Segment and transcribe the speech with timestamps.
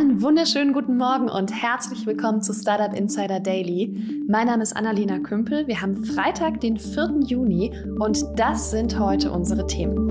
[0.00, 4.24] Einen wunderschönen guten Morgen und herzlich willkommen zu Startup Insider Daily.
[4.26, 5.66] Mein Name ist Annalena Kümpel.
[5.66, 7.20] Wir haben Freitag, den 4.
[7.26, 10.08] Juni und das sind heute unsere Themen.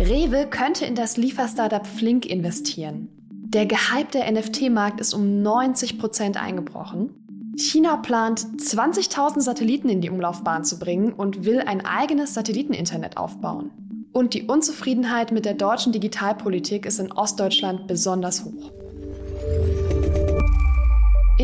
[0.00, 3.10] Rewe könnte in das Lieferstartup Flink investieren.
[3.28, 7.10] Der gehypte NFT-Markt ist um 90 Prozent eingebrochen.
[7.58, 13.83] China plant, 20.000 Satelliten in die Umlaufbahn zu bringen und will ein eigenes Satelliteninternet aufbauen.
[14.14, 18.70] Und die Unzufriedenheit mit der deutschen Digitalpolitik ist in Ostdeutschland besonders hoch.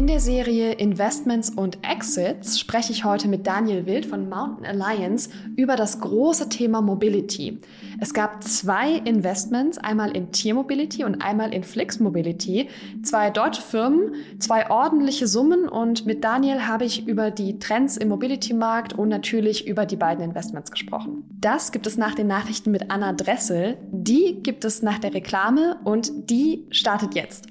[0.01, 5.29] In der Serie Investments und Exits spreche ich heute mit Daniel Wild von Mountain Alliance
[5.57, 7.59] über das große Thema Mobility.
[8.01, 12.71] Es gab zwei Investments, einmal in Tiermobility und einmal in Flix Mobility.
[13.03, 18.09] Zwei deutsche Firmen, zwei ordentliche Summen und mit Daniel habe ich über die Trends im
[18.09, 21.25] Mobility-Markt und natürlich über die beiden Investments gesprochen.
[21.43, 23.77] Das gibt es nach den Nachrichten mit Anna Dressel.
[23.93, 27.50] Die gibt es nach der Reklame und die startet jetzt.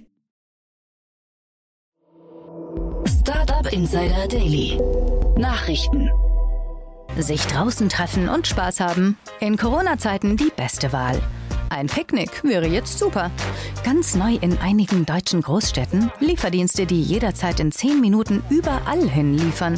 [3.60, 4.80] Startup Insider Daily.
[5.38, 6.10] Nachrichten.
[7.18, 9.18] Sich draußen treffen und Spaß haben.
[9.42, 11.20] In Corona-Zeiten die beste Wahl.
[11.70, 13.32] Ein Picknick wäre jetzt super.
[13.84, 19.78] Ganz neu in einigen deutschen Großstädten Lieferdienste, die jederzeit in 10 Minuten überall hin liefern.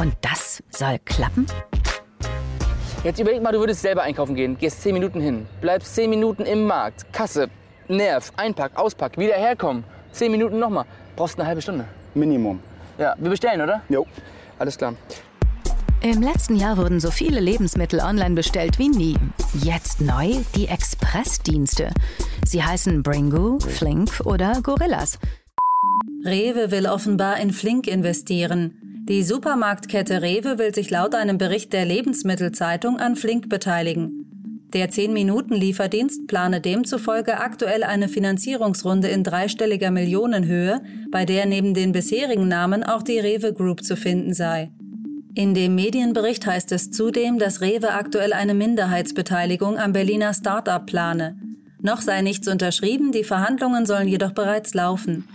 [0.00, 1.46] Und das soll klappen?
[3.04, 6.42] Jetzt überleg mal, du würdest selber einkaufen gehen, gehst 10 Minuten hin, bleibst 10 Minuten
[6.42, 7.50] im Markt, Kasse,
[7.86, 11.84] Nerv, Einpack, Auspack, wieder herkommen, 10 Minuten nochmal, brauchst eine halbe Stunde.
[12.14, 12.58] Minimum.
[12.98, 13.82] Ja, wir bestellen, oder?
[13.88, 14.06] Jo.
[14.58, 14.94] Alles klar.
[16.02, 19.16] Im letzten Jahr wurden so viele Lebensmittel online bestellt wie nie.
[19.54, 21.90] Jetzt neu die Expressdienste.
[22.44, 25.18] Sie heißen Bringu, Flink oder Gorillas.
[26.24, 29.04] Rewe will offenbar in Flink investieren.
[29.08, 34.35] Die Supermarktkette Rewe will sich laut einem Bericht der Lebensmittelzeitung an Flink beteiligen.
[34.72, 42.48] Der 10-Minuten-Lieferdienst plane demzufolge aktuell eine Finanzierungsrunde in dreistelliger Millionenhöhe, bei der neben den bisherigen
[42.48, 44.70] Namen auch die Rewe Group zu finden sei.
[45.34, 51.36] In dem Medienbericht heißt es zudem, dass Rewe aktuell eine Minderheitsbeteiligung am Berliner Start-up plane.
[51.80, 55.28] Noch sei nichts unterschrieben, die Verhandlungen sollen jedoch bereits laufen.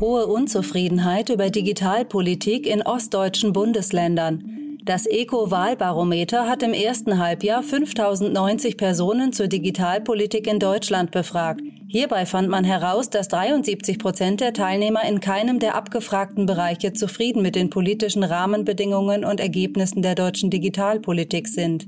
[0.00, 4.57] Hohe Unzufriedenheit über Digitalpolitik in ostdeutschen Bundesländern.
[4.88, 11.60] Das Eco-Wahlbarometer hat im ersten Halbjahr 5090 Personen zur Digitalpolitik in Deutschland befragt.
[11.88, 17.42] Hierbei fand man heraus, dass 73 Prozent der Teilnehmer in keinem der abgefragten Bereiche zufrieden
[17.42, 21.86] mit den politischen Rahmenbedingungen und Ergebnissen der deutschen Digitalpolitik sind.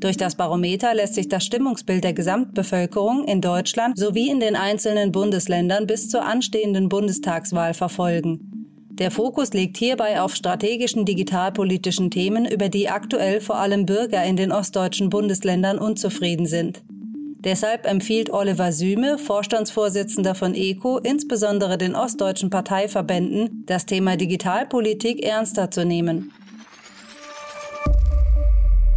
[0.00, 5.12] Durch das Barometer lässt sich das Stimmungsbild der Gesamtbevölkerung in Deutschland sowie in den einzelnen
[5.12, 8.59] Bundesländern bis zur anstehenden Bundestagswahl verfolgen.
[9.00, 14.36] Der Fokus liegt hierbei auf strategischen digitalpolitischen Themen, über die aktuell vor allem Bürger in
[14.36, 16.82] den ostdeutschen Bundesländern unzufrieden sind.
[17.38, 25.70] Deshalb empfiehlt Oliver Süme, Vorstandsvorsitzender von ECO, insbesondere den ostdeutschen Parteiverbänden, das Thema Digitalpolitik ernster
[25.70, 26.32] zu nehmen.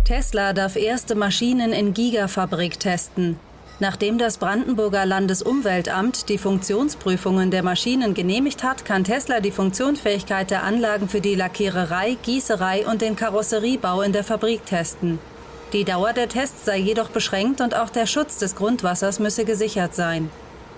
[0.03, 3.39] Tesla darf erste Maschinen in Gigafabrik testen.
[3.83, 10.63] Nachdem das Brandenburger Landesumweltamt die Funktionsprüfungen der Maschinen genehmigt hat, kann Tesla die Funktionsfähigkeit der
[10.63, 15.19] Anlagen für die Lackiererei, Gießerei und den Karosseriebau in der Fabrik testen.
[15.73, 19.93] Die Dauer der Tests sei jedoch beschränkt und auch der Schutz des Grundwassers müsse gesichert
[19.93, 20.29] sein.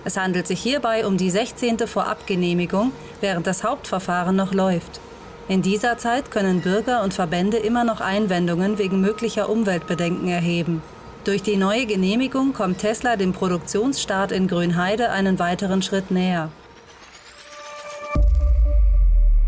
[0.04, 1.86] Es handelt sich hierbei um die 16.
[1.86, 2.90] Vorabgenehmigung,
[3.20, 4.98] während das Hauptverfahren noch läuft.
[5.46, 10.82] In dieser Zeit können Bürger und Verbände immer noch Einwendungen wegen möglicher Umweltbedenken erheben.
[11.26, 16.50] Durch die neue Genehmigung kommt Tesla dem Produktionsstart in Grünheide einen weiteren Schritt näher.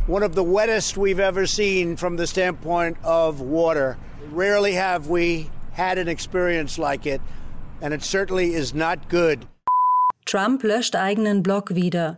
[0.08, 3.96] One of the wettest we've ever seen from the standpoint of water.
[4.34, 5.46] Rarely have we
[5.76, 7.20] had an experience like it,
[7.80, 9.46] and it certainly is not good.
[10.24, 12.16] Trump löscht eigenen Blog wieder.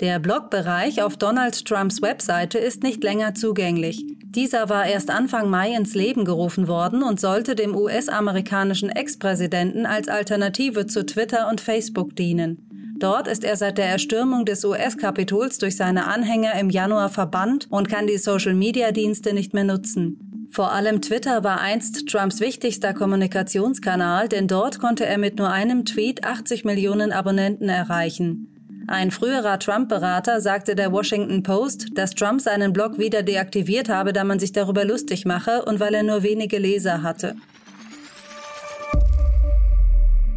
[0.00, 4.04] Der Blogbereich auf Donald Trumps Webseite ist nicht länger zugänglich.
[4.24, 10.08] Dieser war erst Anfang Mai ins Leben gerufen worden und sollte dem US-amerikanischen Ex-Präsidenten als
[10.08, 12.68] Alternative zu Twitter und Facebook dienen.
[12.98, 17.88] Dort ist er seit der Erstürmung des US-Kapitols durch seine Anhänger im Januar verbannt und
[17.88, 20.48] kann die Social-Media-Dienste nicht mehr nutzen.
[20.52, 25.84] Vor allem Twitter war einst Trumps wichtigster Kommunikationskanal, denn dort konnte er mit nur einem
[25.84, 28.51] Tweet 80 Millionen Abonnenten erreichen.
[28.88, 34.24] Ein früherer Trump-Berater sagte der Washington Post, dass Trump seinen Blog wieder deaktiviert habe, da
[34.24, 37.36] man sich darüber lustig mache und weil er nur wenige Leser hatte.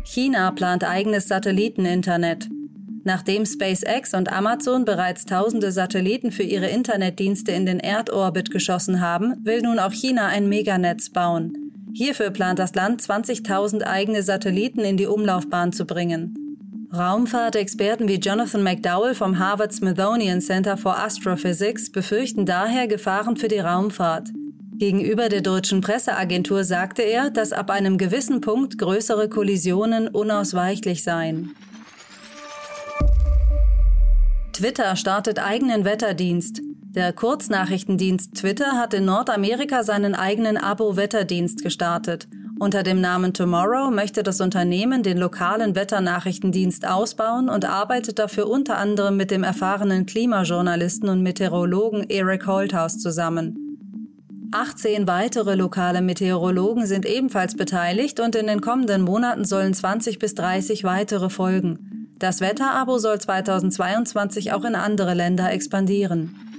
[0.03, 2.47] China plant eigenes Satelliteninternet.
[3.03, 9.35] Nachdem SpaceX und Amazon bereits tausende Satelliten für ihre Internetdienste in den Erdorbit geschossen haben,
[9.43, 11.71] will nun auch China ein Meganetz bauen.
[11.93, 16.44] Hierfür plant das Land 20.000 eigene Satelliten in die Umlaufbahn zu bringen.
[16.97, 23.59] Raumfahrtexperten wie Jonathan McDowell vom Harvard Smithsonian Center for Astrophysics befürchten daher Gefahren für die
[23.59, 24.29] Raumfahrt.
[24.77, 31.55] Gegenüber der deutschen Presseagentur sagte er, dass ab einem gewissen Punkt größere Kollisionen unausweichlich seien.
[34.53, 36.61] Twitter startet eigenen Wetterdienst.
[36.95, 42.27] Der Kurznachrichtendienst Twitter hat in Nordamerika seinen eigenen Abo-Wetterdienst gestartet.
[42.57, 48.77] Unter dem Namen Tomorrow möchte das Unternehmen den lokalen Wetternachrichtendienst ausbauen und arbeitet dafür unter
[48.77, 53.61] anderem mit dem erfahrenen Klimajournalisten und Meteorologen Eric Holthaus zusammen.
[54.53, 60.33] 18 weitere lokale Meteorologen sind ebenfalls beteiligt und in den kommenden Monaten sollen 20 bis
[60.35, 62.07] 30 weitere folgen.
[62.19, 66.54] Das Wetterabo soll 2022 auch in andere Länder expandieren.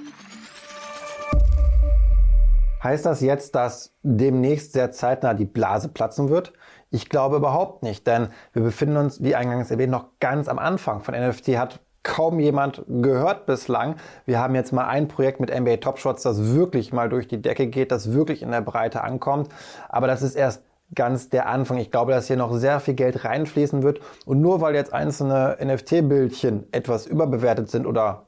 [2.87, 6.53] Heißt das jetzt, dass demnächst sehr zeitnah die Blase platzen wird?
[6.89, 11.01] Ich glaube überhaupt nicht, denn wir befinden uns, wie eingangs erwähnt, noch ganz am Anfang.
[11.01, 13.97] Von NFT hat kaum jemand gehört bislang.
[14.25, 17.43] Wir haben jetzt mal ein Projekt mit NBA Top Shots, das wirklich mal durch die
[17.43, 19.49] Decke geht, das wirklich in der Breite ankommt.
[19.89, 20.63] Aber das ist erst
[20.95, 21.79] ganz der Anfang.
[21.79, 23.99] Ich glaube, dass hier noch sehr viel Geld reinfließen wird.
[24.27, 28.27] Und nur weil jetzt einzelne NFT-Bildchen etwas überbewertet sind oder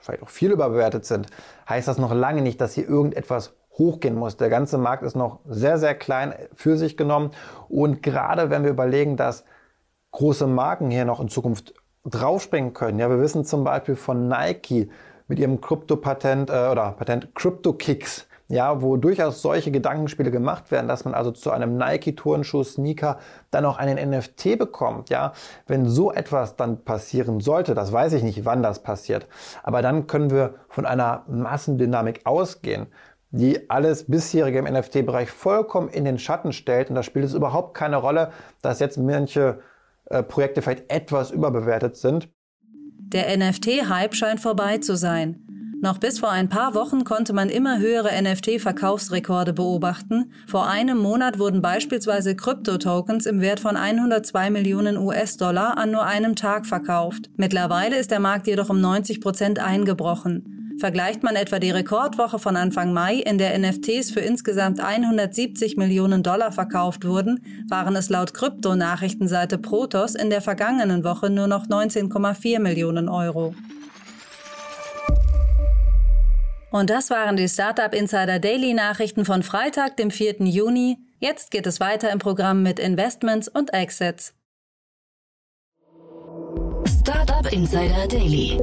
[0.00, 1.28] vielleicht auch viel überbewertet sind,
[1.66, 4.36] heißt das noch lange nicht, dass hier irgendetwas hochgehen muss.
[4.36, 7.30] Der ganze Markt ist noch sehr, sehr klein für sich genommen.
[7.68, 9.44] Und gerade wenn wir überlegen, dass
[10.12, 11.74] große Marken hier noch in Zukunft
[12.04, 12.98] draufspringen können.
[12.98, 14.90] Ja, wir wissen zum Beispiel von Nike
[15.28, 21.04] mit ihrem Krypto-Patent äh, oder Patent Crypto-Kicks, ja, wo durchaus solche Gedankenspiele gemacht werden, dass
[21.04, 23.18] man also zu einem Nike-Turnschuh, Sneaker
[23.50, 25.32] dann auch einen NFT bekommt, ja.
[25.66, 29.26] Wenn so etwas dann passieren sollte, das weiß ich nicht, wann das passiert,
[29.64, 32.86] aber dann können wir von einer Massendynamik ausgehen
[33.30, 36.88] die alles bisherige im NFT-Bereich vollkommen in den Schatten stellt.
[36.88, 38.32] Und da spielt es überhaupt keine Rolle,
[38.62, 39.60] dass jetzt manche
[40.06, 42.28] äh, Projekte vielleicht etwas überbewertet sind.
[42.98, 45.46] Der NFT-Hype scheint vorbei zu sein.
[45.82, 50.32] Noch bis vor ein paar Wochen konnte man immer höhere NFT-Verkaufsrekorde beobachten.
[50.48, 56.34] Vor einem Monat wurden beispielsweise Krypto-Tokens im Wert von 102 Millionen US-Dollar an nur einem
[56.34, 57.30] Tag verkauft.
[57.36, 60.65] Mittlerweile ist der Markt jedoch um 90 Prozent eingebrochen.
[60.78, 66.22] Vergleicht man etwa die Rekordwoche von Anfang Mai, in der NFTs für insgesamt 170 Millionen
[66.22, 72.58] Dollar verkauft wurden, waren es laut Krypto-Nachrichtenseite Protos in der vergangenen Woche nur noch 19,4
[72.58, 73.54] Millionen Euro.
[76.70, 80.42] Und das waren die Startup Insider Daily Nachrichten von Freitag, dem 4.
[80.42, 80.98] Juni.
[81.20, 84.34] Jetzt geht es weiter im Programm mit Investments und Exits.
[87.00, 88.58] Startup Insider Daily.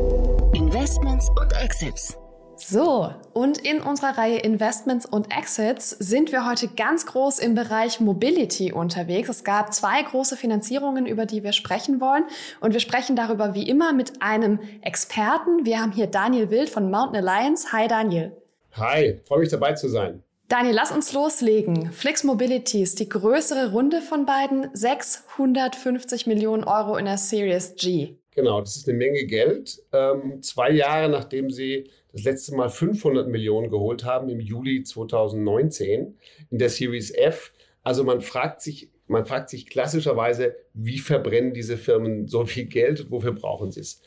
[0.83, 2.17] Investments und Exits.
[2.57, 8.01] So, und in unserer Reihe Investments und Exits sind wir heute ganz groß im Bereich
[8.01, 9.29] Mobility unterwegs.
[9.29, 12.25] Es gab zwei große Finanzierungen, über die wir sprechen wollen.
[12.59, 15.65] Und wir sprechen darüber wie immer mit einem Experten.
[15.65, 17.71] Wir haben hier Daniel Wild von Mountain Alliance.
[17.71, 18.35] Hi Daniel.
[18.73, 20.21] Hi, freue mich dabei zu sein.
[20.49, 21.93] Daniel, lass uns loslegen.
[21.93, 24.67] Flix Mobility ist die größere Runde von beiden.
[24.73, 28.17] 650 Millionen Euro in der Series G.
[28.35, 29.81] Genau, das ist eine Menge Geld.
[29.91, 36.17] Ähm, zwei Jahre nachdem sie das letzte Mal 500 Millionen geholt haben, im Juli 2019
[36.49, 37.53] in der Series F.
[37.83, 43.01] Also man fragt sich, man fragt sich klassischerweise, wie verbrennen diese Firmen so viel Geld
[43.01, 44.01] und wofür brauchen sie es?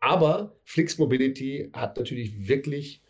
[0.00, 3.00] Aber Flix Mobility hat natürlich wirklich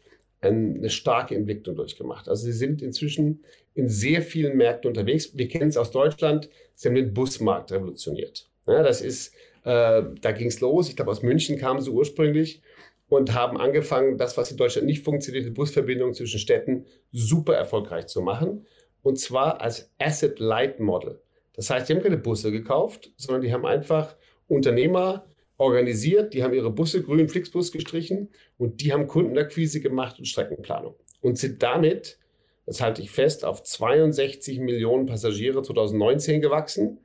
[0.42, 2.28] eine starke Entwicklung durchgemacht.
[2.28, 3.42] Also sie sind inzwischen
[3.74, 5.36] in sehr vielen Märkten unterwegs.
[5.36, 6.50] Wir kennen es aus Deutschland.
[6.74, 8.50] Sie haben den Busmarkt revolutioniert.
[8.66, 10.88] Ja, das ist äh, da ging es los.
[10.88, 12.62] Ich glaube, aus München kamen sie ursprünglich
[13.08, 18.06] und haben angefangen, das, was in Deutschland nicht funktioniert, die Busverbindung zwischen Städten, super erfolgreich
[18.06, 18.66] zu machen.
[19.02, 21.20] Und zwar als Asset-Light-Model.
[21.54, 24.16] Das heißt, die haben keine Busse gekauft, sondern die haben einfach
[24.48, 25.26] Unternehmer
[25.58, 30.94] organisiert, die haben ihre Busse grün Flixbus gestrichen und die haben Kundenakquise gemacht und Streckenplanung.
[31.20, 32.18] Und sind damit,
[32.66, 36.98] das halte ich fest, auf 62 Millionen Passagiere 2019 gewachsen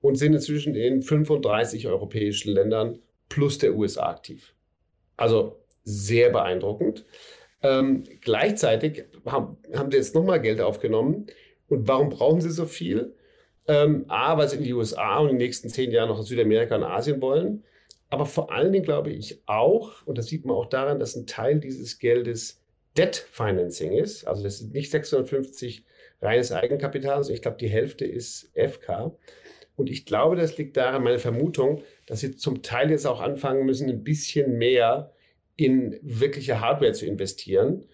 [0.00, 2.98] und sind inzwischen in 35 europäischen Ländern
[3.28, 4.54] plus der USA aktiv.
[5.16, 7.04] Also sehr beeindruckend.
[7.62, 11.26] Ähm, gleichzeitig haben, haben sie jetzt nochmal Geld aufgenommen.
[11.68, 13.14] Und warum brauchen sie so viel?
[13.66, 16.24] Ähm, A, weil sie in die USA und in den nächsten zehn Jahren noch in
[16.24, 17.64] Südamerika und Asien wollen.
[18.08, 21.26] Aber vor allen Dingen glaube ich auch, und das sieht man auch daran, dass ein
[21.26, 22.60] Teil dieses Geldes
[22.96, 24.26] Debt Financing ist.
[24.26, 25.84] Also das sind nicht 650
[26.22, 29.16] reines Eigenkapital, sondern ich glaube, die Hälfte ist FK
[29.76, 33.66] Und ich glaube, das liegt daran, meine Vermutung, dass sie zum Teil jetzt auch anfangen
[33.66, 35.12] müssen, ein bisschen mehr
[35.56, 37.84] in wirkliche Hardware zu investieren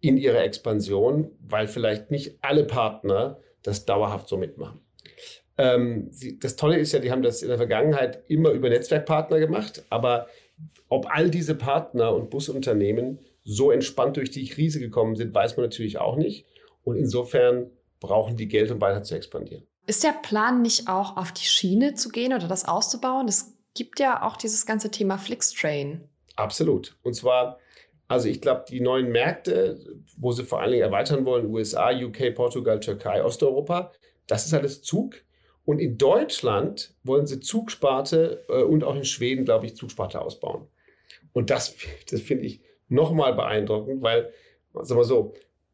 [0.00, 4.80] in ihre Expansion, weil vielleicht nicht alle Partner das dauerhaft so mitmachen.
[5.58, 9.40] Ähm, sie, das Tolle ist ja, die haben das in der Vergangenheit immer über Netzwerkpartner
[9.40, 10.28] gemacht, aber
[10.88, 15.66] ob all diese Partner und Busunternehmen so entspannt durch die Krise gekommen sind, weiß man
[15.66, 16.46] natürlich auch nicht.
[16.84, 17.70] Und insofern
[18.00, 19.67] brauchen die Geld, um weiter zu expandieren.
[19.88, 23.26] Ist der Plan nicht auch auf die Schiene zu gehen oder das auszubauen?
[23.26, 26.06] Es gibt ja auch dieses ganze Thema Flixtrain.
[26.36, 26.98] Absolut.
[27.02, 27.58] Und zwar,
[28.06, 29.80] also ich glaube, die neuen Märkte,
[30.18, 33.92] wo sie vor allen Dingen erweitern wollen, USA, UK, Portugal, Türkei, Osteuropa,
[34.26, 35.14] das ist alles Zug.
[35.64, 40.66] Und in Deutschland wollen sie Zugsparte äh, und auch in Schweden, glaube ich, Zugsparte ausbauen.
[41.32, 41.74] Und das,
[42.10, 44.34] das finde ich nochmal beeindruckend, weil,
[44.74, 45.32] sagen wir so,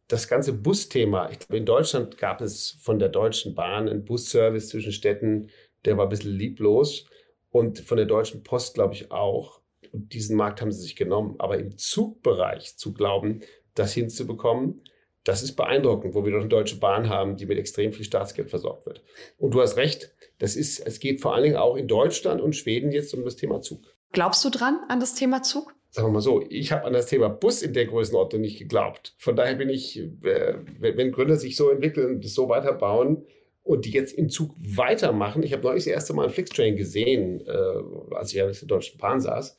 [0.08, 4.68] das ganze Busthema, ich glaube, in Deutschland gab es von der Deutschen Bahn einen Busservice
[4.68, 5.48] zwischen Städten,
[5.84, 7.06] der war ein bisschen lieblos.
[7.50, 9.60] Und von der Deutschen Post, glaube ich, auch.
[9.92, 11.36] Und diesen Markt haben sie sich genommen.
[11.38, 13.40] Aber im Zugbereich zu glauben,
[13.74, 14.82] das hinzubekommen,
[15.22, 18.50] das ist beeindruckend, wo wir doch eine Deutsche Bahn haben, die mit extrem viel Staatsgeld
[18.50, 19.02] versorgt wird.
[19.38, 22.54] Und du hast recht, das ist, es geht vor allen Dingen auch in Deutschland und
[22.56, 23.80] Schweden jetzt um das Thema Zug.
[24.12, 25.74] Glaubst du dran an das Thema Zug?
[25.94, 29.14] Sagen wir mal so, ich habe an das Thema Bus in der Größenordnung nicht geglaubt.
[29.16, 33.24] Von daher bin ich, äh, wenn Gründer sich so entwickeln, das so weiterbauen
[33.62, 35.44] und die jetzt im Zug weitermachen.
[35.44, 38.98] Ich habe neulich das erste Mal einen Flixtrain gesehen, äh, als ich ja der Deutschen
[38.98, 39.56] Bahn saß.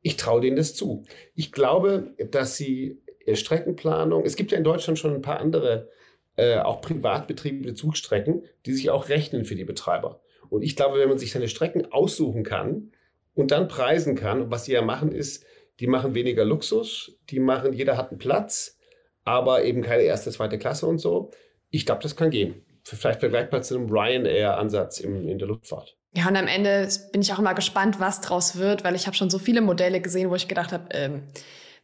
[0.00, 1.02] Ich traue denen das zu.
[1.34, 4.24] Ich glaube, dass sie Streckenplanung.
[4.24, 5.88] Es gibt ja in Deutschland schon ein paar andere,
[6.36, 10.20] äh, auch privat betriebene Zugstrecken, die sich auch rechnen für die Betreiber.
[10.50, 12.92] Und ich glaube, wenn man sich seine Strecken aussuchen kann
[13.38, 15.44] und dann preisen kann, was sie ja machen, ist,
[15.78, 18.76] die machen weniger Luxus, die machen, jeder hat einen Platz,
[19.24, 21.30] aber eben keine erste, zweite Klasse und so.
[21.70, 22.64] Ich glaube, das kann gehen.
[22.82, 25.96] Vielleicht vergleichbar zu einem Ryanair-Ansatz in der Luftfahrt.
[26.16, 29.16] Ja, und am Ende bin ich auch immer gespannt, was draus wird, weil ich habe
[29.16, 31.22] schon so viele Modelle gesehen, wo ich gedacht habe, ähm,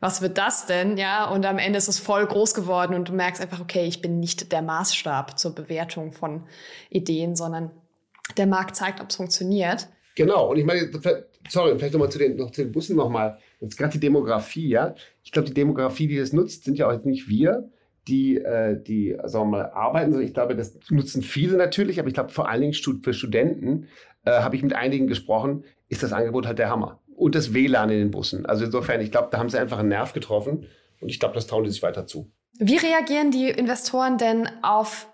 [0.00, 0.96] was wird das denn?
[0.96, 4.02] Ja, und am Ende ist es voll groß geworden und du merkst einfach, okay, ich
[4.02, 6.48] bin nicht der Maßstab zur Bewertung von
[6.90, 7.70] Ideen, sondern
[8.36, 9.88] der Markt zeigt, ob es funktioniert.
[10.14, 10.90] Genau, und ich meine,
[11.48, 13.38] sorry, vielleicht nochmal zu den, noch zu den Bussen nochmal.
[13.60, 14.94] Jetzt gerade die Demografie, ja.
[15.22, 17.68] Ich glaube, die Demografie, die das nutzt, sind ja auch jetzt nicht wir,
[18.06, 20.20] die, äh, die sagen wir mal, arbeiten.
[20.20, 23.88] Ich glaube, das nutzen viele natürlich, aber ich glaube, vor allen Dingen für Studenten
[24.24, 27.90] äh, habe ich mit einigen gesprochen, ist das Angebot halt der Hammer und das WLAN
[27.90, 28.46] in den Bussen.
[28.46, 30.66] Also insofern, ich glaube, da haben sie einfach einen Nerv getroffen
[31.00, 32.30] und ich glaube, das trauen die sich weiter zu.
[32.58, 35.08] Wie reagieren die Investoren denn auf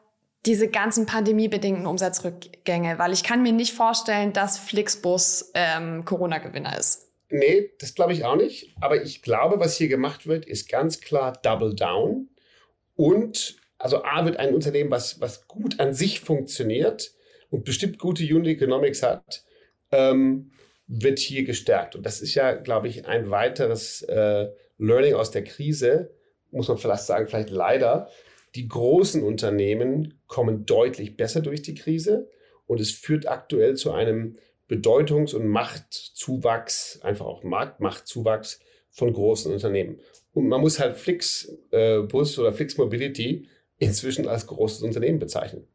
[0.46, 2.98] diese ganzen pandemiebedingten Umsatzrückgänge?
[2.98, 7.08] Weil ich kann mir nicht vorstellen, dass Flixbus ähm, Corona-Gewinner ist.
[7.30, 8.74] Nee, das glaube ich auch nicht.
[8.80, 12.28] Aber ich glaube, was hier gemacht wird, ist ganz klar Double Down.
[12.96, 17.12] Und also A wird ein Unternehmen, was, was gut an sich funktioniert
[17.50, 19.44] und bestimmt gute Unit Economics hat,
[19.92, 20.50] ähm,
[20.86, 21.96] wird hier gestärkt.
[21.96, 26.10] Und das ist ja, glaube ich, ein weiteres äh, Learning aus der Krise,
[26.50, 28.10] muss man vielleicht sagen, vielleicht leider.
[28.54, 32.28] Die großen Unternehmen kommen deutlich besser durch die Krise
[32.66, 34.36] und es führt aktuell zu einem
[34.68, 40.00] Bedeutungs- und Machtzuwachs, einfach auch Marktmachtzuwachs von großen Unternehmen.
[40.32, 45.66] Und man muss halt Flixbus äh, oder Flix Mobility inzwischen als großes Unternehmen bezeichnen.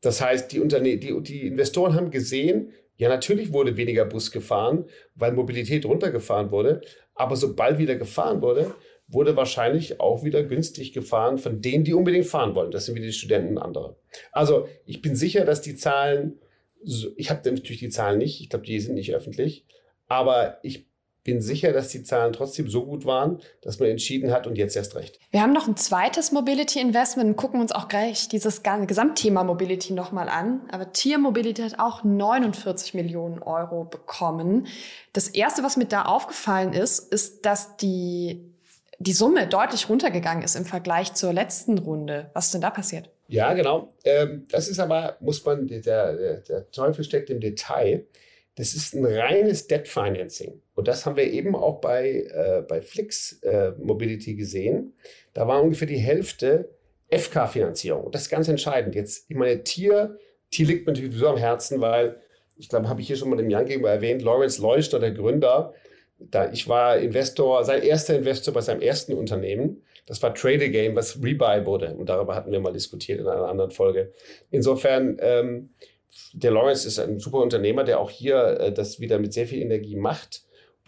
[0.00, 4.84] Das heißt, die, Unterne die, die Investoren haben gesehen, ja, natürlich wurde weniger Bus gefahren,
[5.14, 6.82] weil Mobilität runtergefahren wurde.
[7.14, 8.74] Aber sobald wieder gefahren wurde,
[9.12, 12.70] wurde wahrscheinlich auch wieder günstig gefahren von denen, die unbedingt fahren wollen.
[12.70, 13.96] Das sind wieder die Studenten und andere.
[14.32, 16.38] Also ich bin sicher, dass die Zahlen,
[17.16, 19.66] ich habe natürlich die Zahlen nicht, ich glaube, die sind nicht öffentlich,
[20.08, 20.86] aber ich
[21.24, 24.76] bin sicher, dass die Zahlen trotzdem so gut waren, dass man entschieden hat und jetzt
[24.76, 25.20] erst recht.
[25.30, 29.92] Wir haben noch ein zweites Mobility Investment und gucken uns auch gleich dieses Gesamtthema Mobility
[29.92, 30.62] nochmal an.
[30.70, 34.66] Aber Tier Mobility hat auch 49 Millionen Euro bekommen.
[35.12, 38.51] Das erste, was mir da aufgefallen ist, ist, dass die,
[39.02, 42.30] die Summe deutlich runtergegangen ist im Vergleich zur letzten Runde.
[42.34, 43.10] Was ist denn da passiert?
[43.28, 43.94] Ja, genau.
[44.04, 45.80] Ähm, das ist aber, muss man, der,
[46.40, 48.06] der, Teufel steckt im Detail.
[48.56, 50.60] Das ist ein reines Debt Financing.
[50.74, 54.94] Und das haben wir eben auch bei, äh, bei Flix äh, Mobility gesehen.
[55.32, 56.68] Da war ungefähr die Hälfte
[57.10, 58.04] FK-Finanzierung.
[58.04, 58.94] Und das ist ganz entscheidend.
[58.94, 60.18] Jetzt, ich meine, Tier,
[60.50, 62.20] Tier liegt mir natürlich so am Herzen, weil,
[62.56, 65.72] ich glaube, habe ich hier schon mal dem Jan gegenüber erwähnt, Lawrence Leuchter, der Gründer,
[66.30, 69.82] da, ich war Investor, sein erster Investor bei seinem ersten Unternehmen.
[70.06, 71.94] Das war Trade Game, was Rebuy wurde.
[71.94, 74.12] Und darüber hatten wir mal diskutiert in einer anderen Folge.
[74.50, 75.70] Insofern, ähm,
[76.32, 79.62] der Lawrence ist ein super Unternehmer, der auch hier äh, das wieder mit sehr viel
[79.62, 80.42] Energie macht.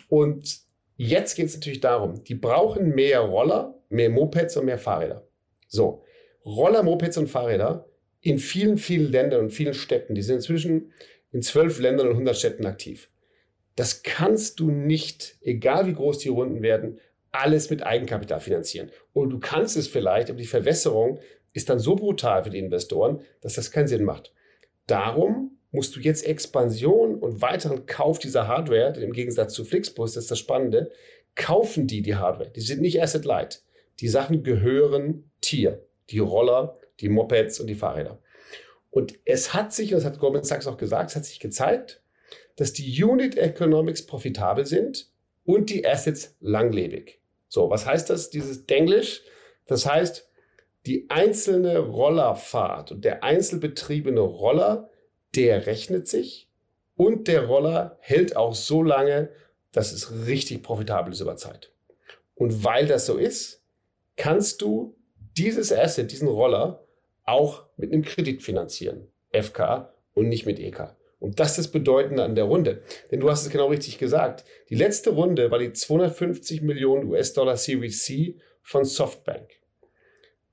[0.08, 0.58] Und
[0.96, 5.26] jetzt geht es natürlich darum, die brauchen mehr Roller, mehr Mopeds und mehr Fahrräder.
[5.68, 6.02] So,
[6.44, 7.88] Roller, Mopeds und Fahrräder
[8.20, 10.14] in vielen, vielen Ländern und vielen Städten.
[10.14, 10.92] Die sind inzwischen
[11.32, 13.08] in zwölf Ländern und 100 Städten aktiv.
[13.76, 17.00] Das kannst du nicht, egal wie groß die Runden werden,
[17.32, 18.90] alles mit Eigenkapital finanzieren.
[19.12, 21.18] Und du kannst es vielleicht, aber die Verwässerung
[21.52, 24.32] ist dann so brutal für die Investoren, dass das keinen Sinn macht.
[24.86, 30.12] Darum musst du jetzt Expansion und weiteren Kauf dieser Hardware, denn im Gegensatz zu Flixbus,
[30.12, 30.92] das ist das Spannende,
[31.34, 32.50] kaufen die die Hardware.
[32.50, 33.62] Die sind nicht Asset Light.
[33.98, 35.84] Die Sachen gehören Tier.
[36.10, 38.20] Die Roller, die Mopeds und die Fahrräder.
[38.90, 42.03] Und es hat sich, das hat Goldman Sachs auch gesagt, es hat sich gezeigt,
[42.56, 45.10] dass die Unit Economics profitabel sind
[45.44, 47.20] und die Assets langlebig.
[47.48, 49.22] So, was heißt das, dieses Denglisch?
[49.66, 50.28] Das heißt,
[50.86, 54.90] die einzelne Rollerfahrt und der einzelbetriebene Roller,
[55.34, 56.48] der rechnet sich
[56.96, 59.30] und der Roller hält auch so lange,
[59.72, 61.72] dass es richtig profitabel ist über Zeit.
[62.34, 63.64] Und weil das so ist,
[64.16, 64.96] kannst du
[65.36, 66.84] dieses Asset, diesen Roller,
[67.24, 69.08] auch mit einem Kredit finanzieren.
[69.32, 70.94] FK und nicht mit EK.
[71.20, 72.82] Und das ist das Bedeutende an der Runde.
[73.10, 74.44] Denn du hast es genau richtig gesagt.
[74.68, 79.48] Die letzte Runde war die 250 Millionen US-Dollar Series C von Softbank.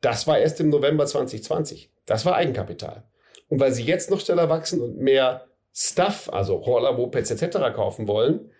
[0.01, 1.91] Das war erst im November 2020.
[2.05, 3.03] Das war Eigenkapital.
[3.49, 7.57] Und weil sie jetzt noch schneller wachsen und mehr Stuff, also Roller, Mopeds etc.
[7.73, 8.51] kaufen wollen,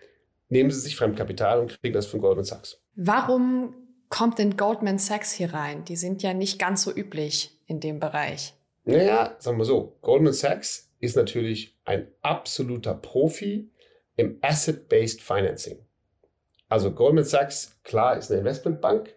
[0.48, 2.80] nehmen sie sich Fremdkapital und kriegen das von Goldman Sachs.
[2.94, 3.74] Warum
[4.08, 5.84] kommt denn Goldman Sachs hier rein?
[5.84, 8.54] Die sind ja nicht ganz so üblich in dem Bereich.
[8.84, 13.68] Naja, sagen wir so, Goldman Sachs ist natürlich ein absoluter Profi
[14.16, 15.78] im Asset-Based Financing.
[16.68, 19.14] Also Goldman Sachs, klar, ist eine Investmentbank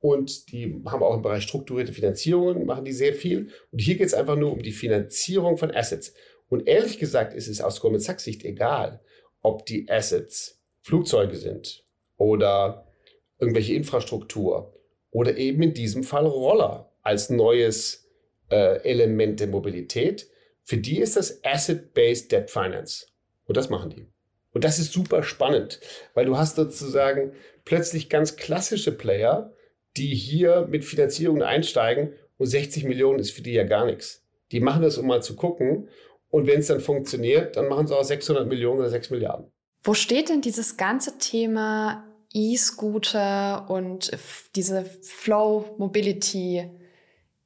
[0.00, 3.50] und die haben auch im Bereich strukturierte Finanzierungen, machen die sehr viel.
[3.70, 6.12] Und hier geht es einfach nur um die Finanzierung von Assets.
[6.48, 9.00] Und ehrlich gesagt ist es aus Goldman Sachs Sicht egal,
[9.40, 11.84] ob die Assets Flugzeuge sind
[12.16, 12.90] oder
[13.38, 14.74] irgendwelche Infrastruktur
[15.10, 18.08] oder eben in diesem Fall Roller als neues
[18.50, 20.28] äh, Element der Mobilität.
[20.68, 23.06] Für die ist das Asset-Based Debt Finance.
[23.46, 24.06] Und das machen die.
[24.52, 25.80] Und das ist super spannend,
[26.12, 27.32] weil du hast sozusagen
[27.64, 29.54] plötzlich ganz klassische Player,
[29.96, 34.26] die hier mit Finanzierungen einsteigen und 60 Millionen ist für die ja gar nichts.
[34.52, 35.88] Die machen das, um mal zu gucken.
[36.28, 39.50] Und wenn es dann funktioniert, dann machen sie auch 600 Millionen oder 6 Milliarden.
[39.82, 44.10] Wo steht denn dieses ganze Thema E-Scooter und
[44.54, 46.70] diese Flow Mobility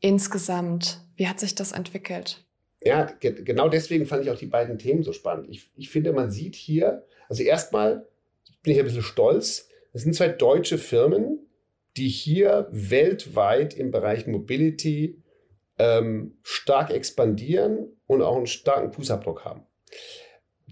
[0.00, 0.98] insgesamt?
[1.14, 2.44] Wie hat sich das entwickelt?
[2.84, 5.48] Ja, ge genau deswegen fand ich auch die beiden Themen so spannend.
[5.48, 8.08] Ich, ich finde, man sieht hier, also erstmal
[8.62, 11.46] bin ich ein bisschen stolz, das sind zwei deutsche Firmen,
[11.96, 15.22] die hier weltweit im Bereich Mobility
[15.78, 19.66] ähm, stark expandieren und auch einen starken Fußabdruck haben.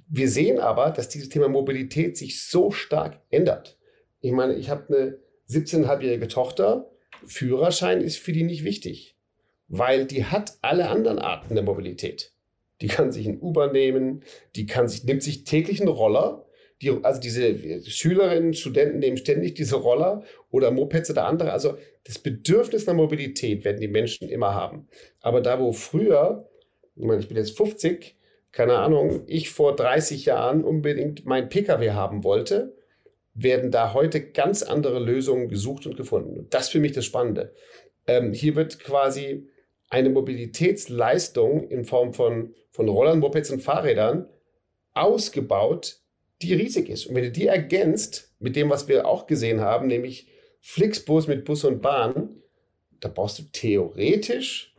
[0.09, 3.79] Wir sehen aber, dass dieses Thema Mobilität sich so stark ändert.
[4.21, 5.19] Ich meine, ich habe eine
[5.49, 6.91] 17,5-jährige Tochter.
[7.27, 9.20] Führerschein ist für die nicht wichtig
[9.71, 12.33] weil die hat alle anderen Arten der Mobilität.
[12.83, 14.25] Die kann sich ein Uber nehmen,
[14.57, 16.45] die kann sich, nimmt sich täglich einen Roller.
[16.83, 21.53] Die, also diese Schülerinnen, Studenten nehmen ständig diese Roller oder Mopeds oder andere.
[21.53, 24.89] Also das Bedürfnis nach Mobilität werden die Menschen immer haben.
[25.21, 26.49] Aber da, wo früher,
[26.97, 28.17] ich meine, ich bin jetzt 50,
[28.51, 32.75] keine Ahnung, ich vor 30 Jahren unbedingt mein Pkw haben wollte,
[33.35, 36.39] werden da heute ganz andere Lösungen gesucht und gefunden.
[36.39, 37.55] Und das ist für mich das Spannende.
[38.07, 39.47] Ähm, hier wird quasi
[39.91, 44.29] eine Mobilitätsleistung in Form von, von Rollern, Mopeds und Fahrrädern
[44.95, 46.01] ausgebaut,
[46.41, 47.07] die riesig ist.
[47.07, 50.29] Und wenn du die ergänzt mit dem, was wir auch gesehen haben, nämlich
[50.61, 52.41] Flixbus mit Bus und Bahn,
[53.01, 54.75] da brauchst du theoretisch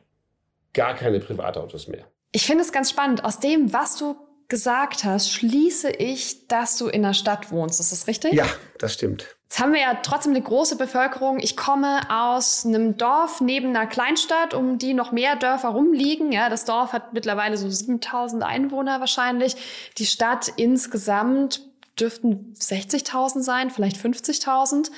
[0.74, 2.08] gar keine Privatautos mehr.
[2.32, 3.26] Ich finde es ganz spannend.
[3.26, 4.16] Aus dem, was du
[4.52, 7.80] gesagt hast, schließe ich, dass du in der Stadt wohnst.
[7.80, 8.34] Ist das richtig?
[8.34, 8.46] Ja,
[8.78, 9.26] das stimmt.
[9.46, 11.40] Jetzt haben wir ja trotzdem eine große Bevölkerung.
[11.40, 16.34] Ich komme aus einem Dorf neben einer Kleinstadt, um die noch mehr Dörfer rumliegen.
[16.34, 19.56] Ja, das Dorf hat mittlerweile so 7000 Einwohner wahrscheinlich.
[19.98, 21.62] Die Stadt insgesamt
[21.98, 24.92] dürften 60.000 sein, vielleicht 50.000.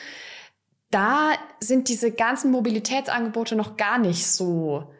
[0.89, 4.92] Da sind diese ganzen Mobilitätsangebote noch gar nicht so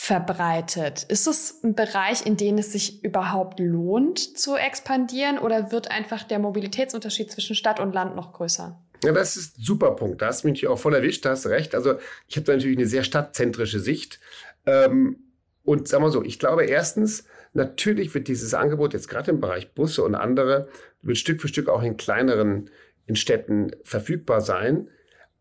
[0.00, 1.02] verbreitet.
[1.08, 6.22] Ist es ein Bereich, in dem es sich überhaupt lohnt zu expandieren oder wird einfach
[6.22, 8.80] der Mobilitätsunterschied zwischen Stadt und Land noch größer?
[9.02, 10.22] Ja, das ist ein super Punkt.
[10.22, 11.74] Da hast du mich auch voll erwischt, da hast du recht.
[11.74, 14.20] Also ich habe da natürlich eine sehr stadtzentrische Sicht.
[14.66, 15.18] Ähm,
[15.64, 19.74] und sagen wir so, ich glaube erstens, natürlich wird dieses Angebot jetzt gerade im Bereich
[19.74, 20.68] Busse und andere,
[21.02, 22.70] wird Stück für Stück auch in kleineren
[23.06, 24.90] in Städten verfügbar sein.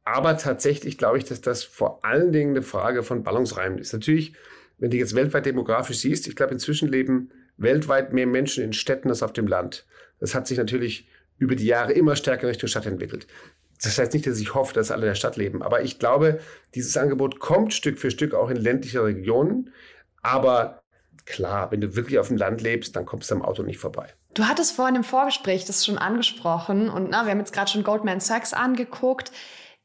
[0.09, 3.91] Aber tatsächlich glaube ich, dass das vor allen Dingen eine Frage von Ballungsräumen ist.
[3.91, 4.31] Natürlich,
[4.77, 9.09] wenn du jetzt weltweit demografisch siehst, ich glaube, inzwischen leben weltweit mehr Menschen in Städten
[9.09, 9.85] als auf dem Land.
[10.21, 13.27] Das hat sich natürlich über die Jahre immer stärker Richtung Stadt entwickelt.
[13.83, 15.61] Das heißt nicht, dass ich hoffe, dass alle in der Stadt leben.
[15.61, 16.39] Aber ich glaube,
[16.73, 19.73] dieses Angebot kommt Stück für Stück auch in ländliche Regionen.
[20.21, 20.83] Aber
[21.25, 24.07] klar, wenn du wirklich auf dem Land lebst, dann kommst du am Auto nicht vorbei.
[24.35, 27.83] Du hattest vorhin im Vorgespräch das schon angesprochen und na, wir haben jetzt gerade schon
[27.83, 29.33] Goldman Sachs angeguckt.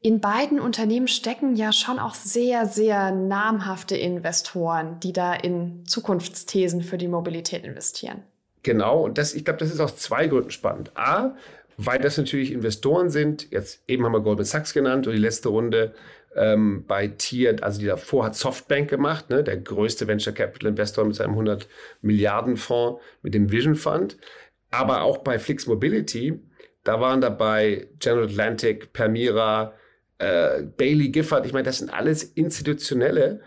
[0.03, 6.81] In beiden Unternehmen stecken ja schon auch sehr, sehr namhafte Investoren, die da in Zukunftsthesen
[6.81, 8.21] für die Mobilität investieren.
[8.63, 10.91] Genau, und das, ich glaube, das ist aus zwei Gründen spannend.
[10.95, 11.37] A,
[11.77, 13.49] weil das natürlich Investoren sind.
[13.49, 15.93] Jetzt eben haben wir Goldman Sachs genannt und die letzte Runde
[16.35, 21.05] ähm, bei Tier, also die davor hat Softbank gemacht, ne, der größte Venture Capital Investor
[21.05, 21.69] mit seinem 100
[22.01, 24.17] Milliarden Fonds mit dem Vision Fund.
[24.69, 26.41] Aber auch bei Flix Mobility,
[26.83, 29.73] da waren dabei General Atlantic, Permira,
[30.23, 31.45] äh, Bailey Gifford.
[31.45, 33.41] Ich meine, das sind alles institutionelle.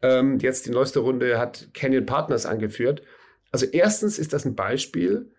[0.00, 3.02] Ähm, jetzt die neueste Runde hat Canyon Partners angeführt.
[3.50, 5.30] Also erstens ist das ein Beispiel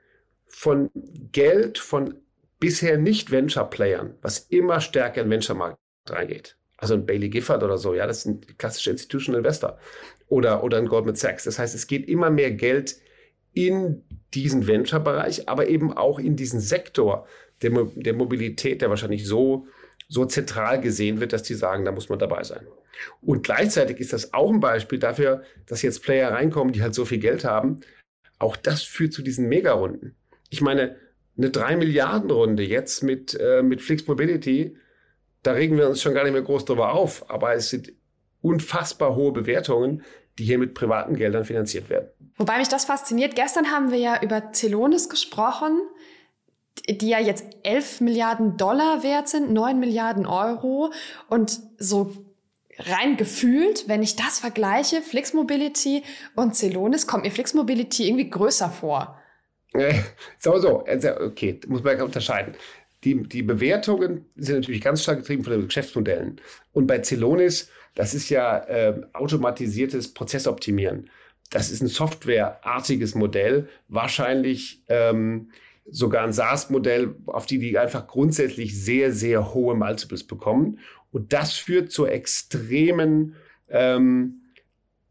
[0.47, 0.89] von
[1.31, 2.15] Geld von
[2.59, 6.57] bisher nicht Venture-Playern, was immer stärker in den Venture-Markt reingeht.
[6.77, 9.79] Also ein Bailey Gifford oder so, ja, das sind klassische Institutional Investor.
[10.27, 11.43] Oder, oder ein Goldman Sachs.
[11.45, 12.97] Das heißt, es geht immer mehr Geld
[13.53, 14.03] in
[14.33, 17.27] diesen Venture-Bereich, aber eben auch in diesen Sektor
[17.61, 19.67] der, der Mobilität, der wahrscheinlich so,
[20.07, 22.65] so zentral gesehen wird, dass die sagen, da muss man dabei sein.
[23.21, 27.05] Und gleichzeitig ist das auch ein Beispiel dafür, dass jetzt Player reinkommen, die halt so
[27.05, 27.81] viel Geld haben.
[28.39, 30.15] Auch das führt zu diesen Megarunden.
[30.49, 30.97] Ich meine,
[31.37, 34.77] eine 3 Milliarden Runde jetzt mit, äh, mit Flix Mobility,
[35.41, 37.29] da regen wir uns schon gar nicht mehr groß drüber auf.
[37.29, 37.91] Aber es sind
[38.41, 40.03] unfassbar hohe Bewertungen,
[40.37, 42.09] die hier mit privaten Geldern finanziert werden.
[42.37, 43.35] Wobei mich das fasziniert.
[43.35, 45.79] Gestern haben wir ja über Celonis gesprochen,
[46.89, 50.91] die ja jetzt 11 Milliarden Dollar wert sind, 9 Milliarden Euro.
[51.29, 52.13] Und so
[52.79, 56.03] rein gefühlt, wenn ich das vergleiche, Flix Mobility
[56.35, 59.19] und Celonis, kommt mir Flix Mobility irgendwie größer vor.
[59.73, 59.95] Äh,
[60.39, 62.55] so, so, also, okay, muss man unterscheiden.
[63.03, 66.39] Die, die Bewertungen sind natürlich ganz stark getrieben von den Geschäftsmodellen.
[66.71, 71.09] Und bei Celonis, das ist ja äh, automatisiertes Prozessoptimieren.
[71.49, 75.51] Das ist ein softwareartiges Modell, wahrscheinlich ähm,
[75.89, 80.79] sogar ein SaaS-Modell, auf die die einfach grundsätzlich sehr, sehr hohe Multiples bekommen.
[81.11, 83.35] Und das führt zur extremen,
[83.69, 84.41] ähm,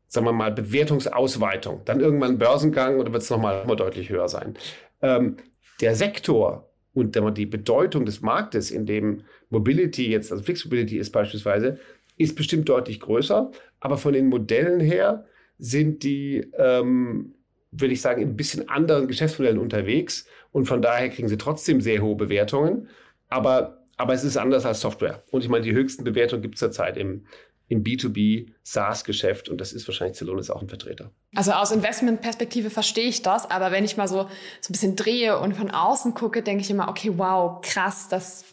[0.08, 1.82] sagen wir mal, Bewertungsausweitung.
[1.84, 4.54] Dann irgendwann Börsengang oder wird es nochmal deutlich höher sein.
[5.00, 5.36] Ähm,
[5.80, 11.10] der Sektor und die Bedeutung des Marktes, in dem Mobility jetzt, also Fixed Mobility ist
[11.10, 11.78] beispielsweise,
[12.18, 13.50] ist bestimmt deutlich größer.
[13.80, 15.24] Aber von den Modellen her
[15.58, 17.34] sind die, ähm,
[17.70, 20.26] würde ich sagen, in ein bisschen anderen Geschäftsmodellen unterwegs.
[20.52, 22.88] Und von daher kriegen sie trotzdem sehr hohe Bewertungen.
[23.28, 25.22] Aber, aber es ist anders als Software.
[25.30, 27.24] Und ich meine, die höchsten Bewertungen gibt es zurzeit im,
[27.68, 31.10] im B2B SaaS-Geschäft und das ist wahrscheinlich Celonis auch ein Vertreter.
[31.34, 34.28] Also aus Investmentperspektive verstehe ich das, aber wenn ich mal so,
[34.60, 38.44] so ein bisschen drehe und von außen gucke, denke ich immer, okay, wow, krass, das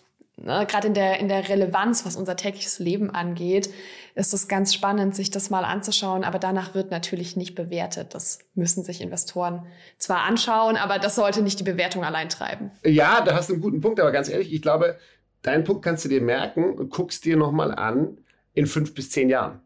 [0.43, 3.69] ne, gerade in der, in der Relevanz, was unser tägliches Leben angeht,
[4.15, 8.13] ist es ganz spannend, sich das mal anzuschauen, aber danach wird natürlich nicht bewertet.
[8.13, 9.65] Das müssen sich Investoren
[9.97, 12.71] zwar anschauen, aber das sollte nicht die Bewertung allein treiben.
[12.84, 14.97] Ja, da hast du einen guten Punkt, aber ganz ehrlich, ich glaube,
[15.41, 18.17] deinen Punkt kannst du dir merken und guckst dir nochmal an,
[18.54, 19.62] in fünf bis zehn Jahren.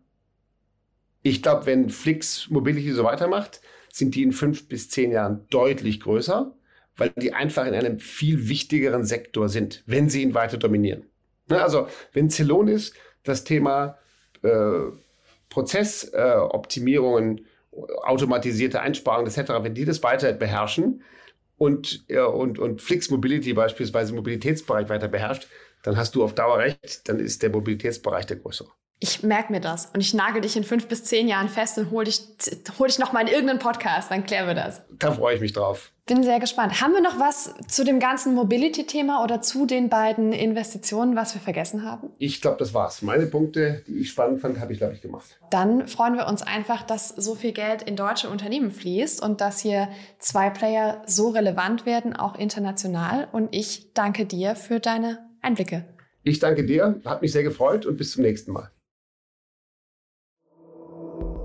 [1.23, 6.01] Ich glaube, wenn Flix Mobility so weitermacht, sind die in fünf bis zehn Jahren deutlich
[6.01, 6.53] größer,
[6.97, 11.05] weil die einfach in einem viel wichtigeren Sektor sind, wenn sie ihn weiter dominieren.
[11.49, 13.97] Ne, also, wenn Celonis das Thema
[14.43, 14.91] äh,
[15.49, 17.43] Prozessoptimierungen, äh,
[18.03, 21.03] automatisierte Einsparungen etc., wenn die das weiter beherrschen
[21.57, 25.47] und, äh, und, und Flix Mobility beispielsweise im Mobilitätsbereich weiter beherrscht,
[25.83, 28.69] dann hast du auf Dauer recht, dann ist der Mobilitätsbereich der größere.
[29.03, 31.91] Ich merke mir das und ich nagel dich in fünf bis zehn Jahren fest und
[31.91, 32.21] hol dich,
[32.79, 34.81] hol dich nochmal in irgendeinen Podcast, dann klären wir das.
[34.97, 35.91] Da freue ich mich drauf.
[36.05, 36.79] Bin sehr gespannt.
[36.79, 41.41] Haben wir noch was zu dem ganzen Mobility-Thema oder zu den beiden Investitionen, was wir
[41.41, 42.11] vergessen haben?
[42.17, 43.01] Ich glaube, das war's.
[43.01, 45.37] Meine Punkte, die ich spannend fand, habe ich, glaube ich, gemacht.
[45.49, 49.59] Dann freuen wir uns einfach, dass so viel Geld in deutsche Unternehmen fließt und dass
[49.59, 49.89] hier
[50.19, 53.27] zwei Player so relevant werden, auch international.
[53.33, 55.83] Und ich danke dir für deine Einblicke.
[56.23, 58.71] Ich danke dir, hat mich sehr gefreut und bis zum nächsten Mal.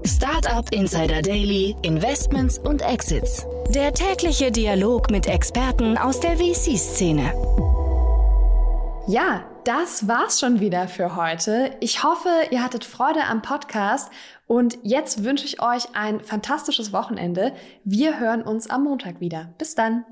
[0.04, 3.46] Startup Insider Daily, Investments und Exits.
[3.70, 7.32] Der tägliche Dialog mit Experten aus der VC-Szene.
[9.06, 11.76] Ja, das war's schon wieder für heute.
[11.80, 14.10] Ich hoffe, ihr hattet Freude am Podcast
[14.46, 17.52] und jetzt wünsche ich euch ein fantastisches Wochenende.
[17.84, 19.48] Wir hören uns am Montag wieder.
[19.58, 20.04] Bis dann.